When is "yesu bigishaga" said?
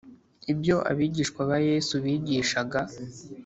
1.69-2.79